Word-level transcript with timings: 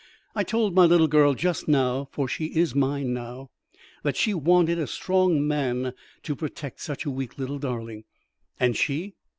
"I 0.33 0.43
told 0.43 0.73
my 0.73 0.85
little 0.87 1.07
girl 1.07 1.35
just 1.35 1.67
now 1.67 2.07
for 2.11 2.27
she 2.27 2.45
is 2.45 2.73
mine 2.73 3.13
now 3.13 3.51
that 4.01 4.17
she 4.17 4.33
wanted 4.33 4.79
a 4.79 4.87
strong 4.87 5.47
man 5.47 5.93
to 6.23 6.35
protect 6.35 6.81
such 6.81 7.05
a 7.05 7.11
weak 7.11 7.37
little 7.37 7.59
darling." 7.59 8.05
"And 8.59 8.75
she?" 8.75 9.13